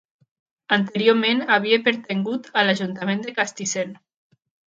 [0.77, 3.93] Anteriorment, havia pertangut a l'ajuntament de Castissent.